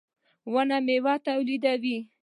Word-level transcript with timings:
•ونه 0.53 0.77
مېوه 0.85 1.13
تولیدوي. 1.27 1.97